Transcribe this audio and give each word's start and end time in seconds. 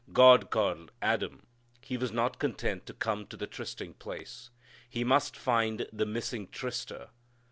God 0.11 0.49
called 0.49 0.91
Adam. 0.99 1.45
He 1.79 1.95
was 1.95 2.11
not 2.11 2.39
content 2.39 2.87
to 2.87 2.93
come 2.95 3.27
to 3.27 3.37
the 3.37 3.45
trysting 3.45 3.93
place. 3.93 4.49
He 4.89 5.03
must 5.03 5.37
find 5.37 5.85
the 5.93 6.07
missing 6.07 6.47
tryster. 6.47 7.09